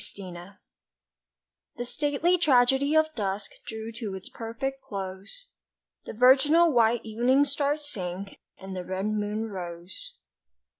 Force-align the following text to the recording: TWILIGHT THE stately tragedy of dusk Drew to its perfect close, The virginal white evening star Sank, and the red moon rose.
TWILIGHT 0.15 0.55
THE 1.75 1.85
stately 1.85 2.35
tragedy 2.39 2.95
of 2.95 3.13
dusk 3.13 3.51
Drew 3.67 3.91
to 3.99 4.15
its 4.15 4.29
perfect 4.29 4.81
close, 4.81 5.45
The 6.05 6.13
virginal 6.13 6.71
white 6.71 7.05
evening 7.05 7.45
star 7.45 7.77
Sank, 7.77 8.39
and 8.57 8.75
the 8.75 8.83
red 8.83 9.05
moon 9.05 9.49
rose. 9.51 10.13